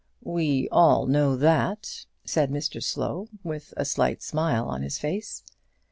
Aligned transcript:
"We 0.25 0.67
all 0.71 1.05
know 1.05 1.35
that," 1.35 2.07
said 2.25 2.49
Mr 2.49 2.81
Slow, 2.81 3.27
with 3.43 3.71
a 3.77 3.85
slight 3.85 4.23
smile 4.23 4.65
on 4.67 4.81
his 4.81 4.97
face. 4.97 5.43